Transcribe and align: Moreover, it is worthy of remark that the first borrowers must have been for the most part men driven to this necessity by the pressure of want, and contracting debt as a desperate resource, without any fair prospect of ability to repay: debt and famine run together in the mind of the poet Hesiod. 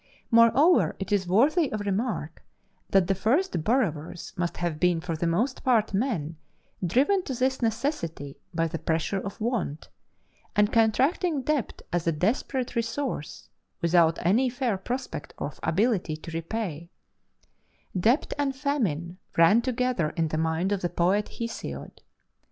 Moreover, 0.31 0.95
it 0.97 1.11
is 1.11 1.27
worthy 1.27 1.71
of 1.71 1.81
remark 1.81 2.41
that 2.89 3.05
the 3.05 3.13
first 3.13 3.63
borrowers 3.63 4.33
must 4.35 4.57
have 4.57 4.79
been 4.79 4.99
for 4.99 5.15
the 5.15 5.27
most 5.27 5.63
part 5.63 5.93
men 5.93 6.37
driven 6.83 7.21
to 7.25 7.35
this 7.35 7.61
necessity 7.61 8.35
by 8.51 8.67
the 8.67 8.79
pressure 8.79 9.19
of 9.21 9.39
want, 9.39 9.89
and 10.55 10.73
contracting 10.73 11.43
debt 11.43 11.83
as 11.93 12.07
a 12.07 12.11
desperate 12.11 12.75
resource, 12.75 13.47
without 13.79 14.17
any 14.25 14.49
fair 14.49 14.75
prospect 14.75 15.35
of 15.37 15.59
ability 15.61 16.17
to 16.17 16.31
repay: 16.31 16.89
debt 17.95 18.33
and 18.39 18.55
famine 18.55 19.19
run 19.37 19.61
together 19.61 20.09
in 20.17 20.29
the 20.29 20.37
mind 20.39 20.71
of 20.71 20.81
the 20.81 20.89
poet 20.89 21.29
Hesiod. 21.37 22.01